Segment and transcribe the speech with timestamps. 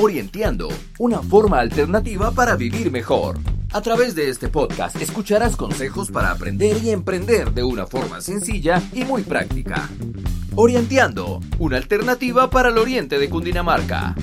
[0.00, 0.68] Orienteando,
[1.00, 3.36] una forma alternativa para vivir mejor.
[3.72, 8.80] A través de este podcast escucharás consejos para aprender y emprender de una forma sencilla
[8.92, 9.88] y muy práctica.
[10.54, 14.14] Orienteando, una alternativa para el oriente de Cundinamarca.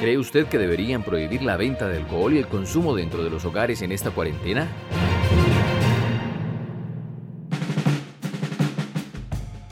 [0.00, 3.44] ¿Cree usted que deberían prohibir la venta de alcohol y el consumo dentro de los
[3.44, 4.68] hogares en esta cuarentena?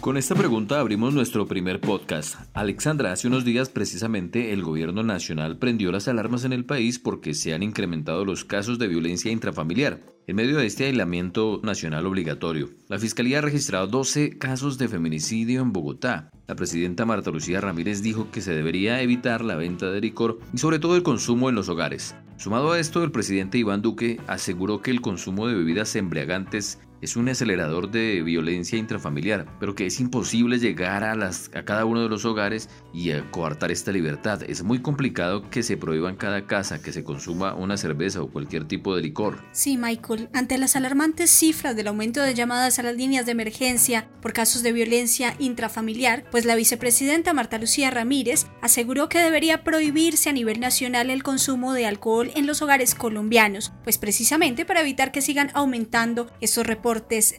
[0.07, 2.37] Con esta pregunta abrimos nuestro primer podcast.
[2.55, 7.34] Alexandra, hace unos días precisamente el gobierno nacional prendió las alarmas en el país porque
[7.34, 9.98] se han incrementado los casos de violencia intrafamiliar.
[10.29, 15.60] En medio de este aislamiento nacional obligatorio, la Fiscalía ha registrado 12 casos de feminicidio
[15.60, 16.30] en Bogotá.
[16.46, 20.59] La presidenta Marta Lucía Ramírez dijo que se debería evitar la venta de licor y
[20.59, 22.15] sobre todo el consumo en los hogares.
[22.37, 27.16] Sumado a esto, el presidente Iván Duque aseguró que el consumo de bebidas embriagantes es
[27.16, 32.02] un acelerador de violencia intrafamiliar, pero que es imposible llegar a, las, a cada uno
[32.02, 34.43] de los hogares y coartar esta libertad.
[34.48, 38.29] Es muy complicado que se prohíba en cada casa que se consuma una cerveza o
[38.29, 39.45] cualquier tipo de licor.
[39.52, 44.09] Sí, Michael, ante las alarmantes cifras del aumento de llamadas a las líneas de emergencia
[44.23, 50.30] por casos de violencia intrafamiliar, pues la vicepresidenta Marta Lucía Ramírez aseguró que debería prohibirse
[50.30, 55.12] a nivel nacional el consumo de alcohol en los hogares colombianos, pues precisamente para evitar
[55.12, 56.85] que sigan aumentando estos reportes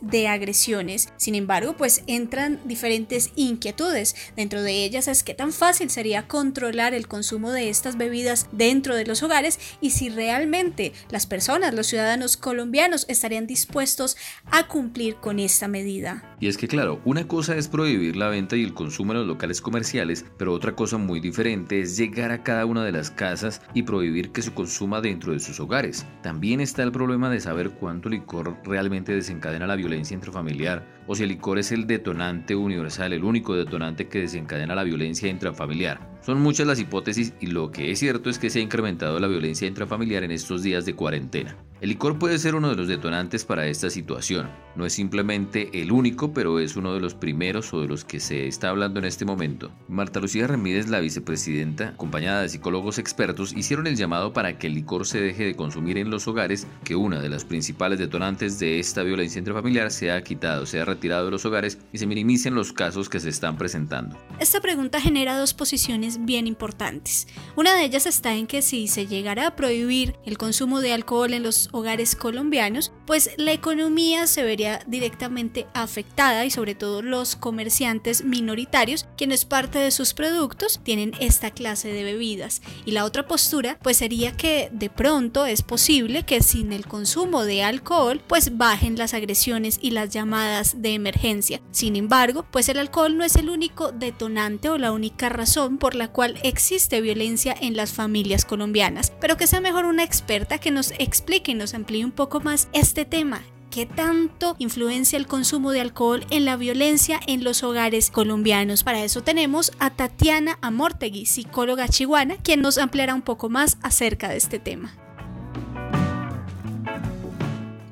[0.01, 1.07] de agresiones.
[1.15, 4.13] Sin embargo, pues entran diferentes inquietudes.
[4.35, 8.93] Dentro de ellas es que tan fácil sería controlar el consumo de estas bebidas dentro
[8.93, 14.17] de los hogares y si realmente las personas, los ciudadanos colombianos estarían dispuestos
[14.51, 16.35] a cumplir con esta medida.
[16.41, 19.27] Y es que claro, una cosa es prohibir la venta y el consumo en los
[19.27, 23.61] locales comerciales, pero otra cosa muy diferente es llegar a cada una de las casas
[23.73, 26.05] y prohibir que se consuma dentro de sus hogares.
[26.21, 31.15] También está el problema de saber cuánto licor realmente desencadena desencadena la violencia intrafamiliar o
[31.15, 35.99] si el licor es el detonante universal, el único detonante que desencadena la violencia intrafamiliar.
[36.21, 39.27] Son muchas las hipótesis y lo que es cierto es que se ha incrementado la
[39.27, 41.55] violencia intrafamiliar en estos días de cuarentena.
[41.79, 44.49] El licor puede ser uno de los detonantes para esta situación.
[44.75, 48.19] No es simplemente el único, pero es uno de los primeros o de los que
[48.19, 49.71] se está hablando en este momento.
[49.87, 54.73] Marta Lucía Ramírez, la vicepresidenta, acompañada de psicólogos expertos, hicieron el llamado para que el
[54.73, 58.79] licor se deje de consumir en los hogares, que una de las principales detonantes de
[58.79, 62.55] esta violencia intrafamiliar se ha quitado, se ha retirado de los hogares y se minimicen
[62.55, 64.17] los casos que se están presentando.
[64.39, 67.27] Esta pregunta genera dos posiciones bien importantes.
[67.55, 71.33] Una de ellas está en que si se llegara a prohibir el consumo de alcohol
[71.33, 77.35] en los hogares colombianos, pues la economía se vería directamente afectada y sobre todo los
[77.35, 82.61] comerciantes minoritarios, quienes parte de sus productos tienen esta clase de bebidas.
[82.85, 87.43] Y la otra postura pues sería que de pronto es posible que sin el consumo
[87.43, 91.61] de alcohol pues bajen las agresiones y las llamadas de emergencia.
[91.71, 95.95] Sin embargo, pues el alcohol no es el único detonante o la única razón por
[95.95, 100.71] la cual existe violencia en las familias colombianas, pero que sea mejor una experta que
[100.71, 103.41] nos explique nos amplíe un poco más este tema.
[103.71, 108.83] ¿Qué tanto influencia el consumo de alcohol en la violencia en los hogares colombianos?
[108.83, 114.29] Para eso tenemos a Tatiana Amortegui, psicóloga chihuana, quien nos ampliará un poco más acerca
[114.29, 114.95] de este tema.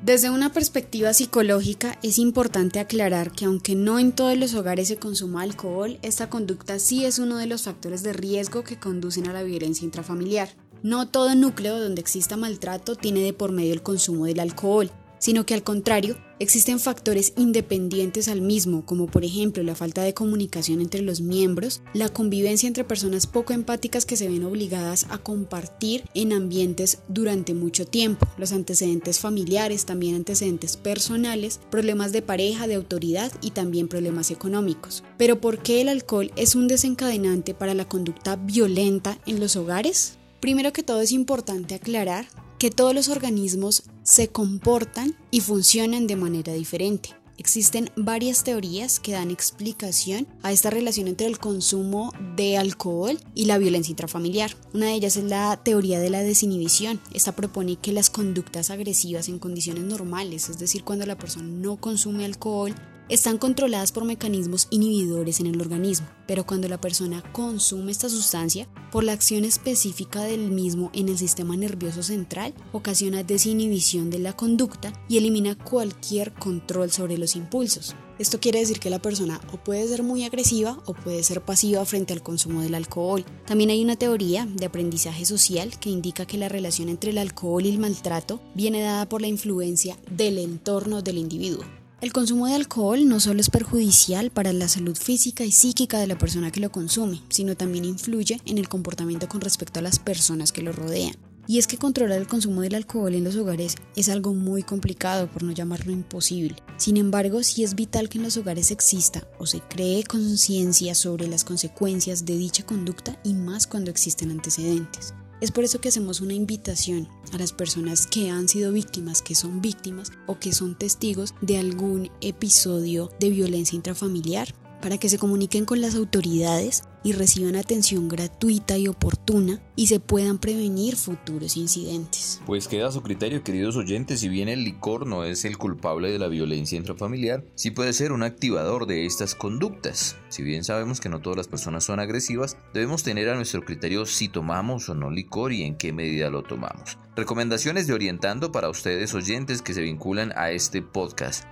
[0.06, 4.98] Desde una perspectiva psicológica es importante aclarar que aunque no en todos los hogares se
[4.98, 9.32] consuma alcohol, esta conducta sí es uno de los factores de riesgo que conducen a
[9.32, 10.50] la violencia intrafamiliar.
[10.82, 15.46] No todo núcleo donde exista maltrato tiene de por medio el consumo del alcohol, sino
[15.46, 20.80] que al contrario, existen factores independientes al mismo, como por ejemplo la falta de comunicación
[20.80, 26.04] entre los miembros, la convivencia entre personas poco empáticas que se ven obligadas a compartir
[26.14, 32.74] en ambientes durante mucho tiempo, los antecedentes familiares, también antecedentes personales, problemas de pareja, de
[32.74, 35.02] autoridad y también problemas económicos.
[35.16, 40.15] Pero ¿por qué el alcohol es un desencadenante para la conducta violenta en los hogares?
[40.40, 42.26] Primero que todo es importante aclarar
[42.58, 47.10] que todos los organismos se comportan y funcionan de manera diferente.
[47.38, 53.44] Existen varias teorías que dan explicación a esta relación entre el consumo de alcohol y
[53.44, 54.56] la violencia intrafamiliar.
[54.72, 56.98] Una de ellas es la teoría de la desinhibición.
[57.12, 61.76] Esta propone que las conductas agresivas en condiciones normales, es decir, cuando la persona no
[61.76, 62.74] consume alcohol,
[63.08, 68.68] están controladas por mecanismos inhibidores en el organismo, pero cuando la persona consume esta sustancia,
[68.90, 74.34] por la acción específica del mismo en el sistema nervioso central, ocasiona desinhibición de la
[74.34, 77.94] conducta y elimina cualquier control sobre los impulsos.
[78.18, 81.84] Esto quiere decir que la persona o puede ser muy agresiva o puede ser pasiva
[81.84, 83.26] frente al consumo del alcohol.
[83.44, 87.66] También hay una teoría de aprendizaje social que indica que la relación entre el alcohol
[87.66, 91.64] y el maltrato viene dada por la influencia del entorno del individuo.
[92.02, 96.06] El consumo de alcohol no solo es perjudicial para la salud física y psíquica de
[96.06, 99.98] la persona que lo consume, sino también influye en el comportamiento con respecto a las
[99.98, 101.16] personas que lo rodean.
[101.46, 105.30] Y es que controlar el consumo del alcohol en los hogares es algo muy complicado,
[105.30, 106.56] por no llamarlo imposible.
[106.76, 111.28] Sin embargo, sí es vital que en los hogares exista o se cree conciencia sobre
[111.28, 115.14] las consecuencias de dicha conducta y más cuando existen antecedentes.
[115.40, 119.34] Es por eso que hacemos una invitación a las personas que han sido víctimas, que
[119.34, 125.18] son víctimas o que son testigos de algún episodio de violencia intrafamiliar para que se
[125.18, 131.56] comuniquen con las autoridades y reciban atención gratuita y oportuna y se puedan prevenir futuros
[131.56, 132.40] incidentes.
[132.46, 136.10] Pues queda a su criterio, queridos oyentes, si bien el licor no es el culpable
[136.10, 140.16] de la violencia intrafamiliar, sí puede ser un activador de estas conductas.
[140.30, 144.04] Si bien sabemos que no todas las personas son agresivas, debemos tener a nuestro criterio
[144.04, 146.98] si tomamos o no licor y en qué medida lo tomamos.
[147.14, 151.44] Recomendaciones de Orientando para ustedes oyentes que se vinculan a este podcast.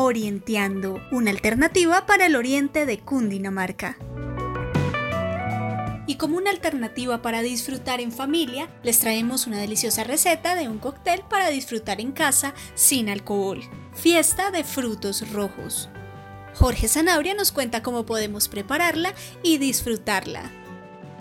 [0.00, 3.98] Orienteando, una alternativa para el oriente de Cundinamarca.
[6.06, 10.78] Y como una alternativa para disfrutar en familia, les traemos una deliciosa receta de un
[10.78, 13.58] cóctel para disfrutar en casa sin alcohol.
[13.92, 15.88] Fiesta de frutos rojos.
[16.54, 20.42] Jorge Zanabria nos cuenta cómo podemos prepararla y disfrutarla.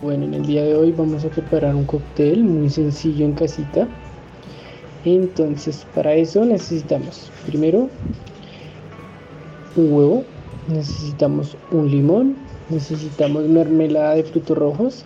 [0.04, 3.88] Bueno, en el día de hoy vamos a preparar un cóctel muy sencillo en casita.
[5.04, 7.90] Entonces, para eso necesitamos primero
[9.78, 10.24] un huevo,
[10.68, 12.36] necesitamos un limón,
[12.70, 15.06] necesitamos mermelada de frutos rojos,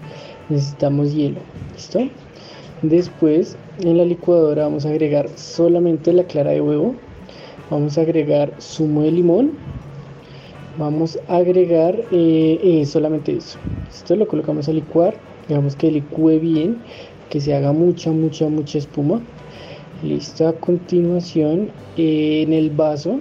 [0.50, 1.40] necesitamos hielo.
[1.74, 2.00] ¿Listo?
[2.82, 6.96] Después en la licuadora vamos a agregar solamente la clara de huevo,
[7.70, 9.52] vamos a agregar zumo de limón,
[10.78, 13.60] vamos a agregar eh, eh, solamente eso.
[13.90, 15.16] Esto lo colocamos a licuar,
[15.48, 16.78] digamos que licúe bien,
[17.30, 19.22] que se haga mucha, mucha, mucha espuma.
[20.04, 23.20] Listo, a continuación eh, en el vaso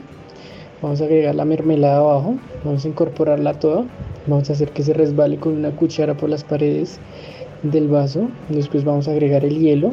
[0.82, 3.84] Vamos a agregar la mermelada abajo, vamos a incorporarla toda,
[4.26, 6.98] vamos a hacer que se resbale con una cuchara por las paredes
[7.62, 9.92] del vaso, después vamos a agregar el hielo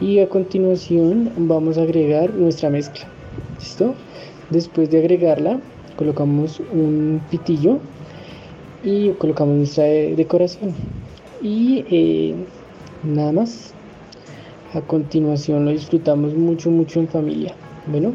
[0.00, 3.06] y a continuación vamos a agregar nuestra mezcla.
[3.58, 3.94] ¿Listo?
[4.50, 5.60] Después de agregarla,
[5.96, 7.78] colocamos un pitillo
[8.82, 10.72] y colocamos nuestra decoración.
[11.42, 12.34] Y eh,
[13.02, 13.74] nada más.
[14.74, 17.54] A continuación lo disfrutamos mucho, mucho en familia.
[17.86, 18.12] Bueno.